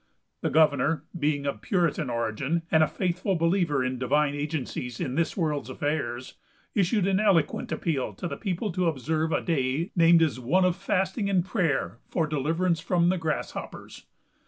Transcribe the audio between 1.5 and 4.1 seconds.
Puritan origin, and a faithful believer in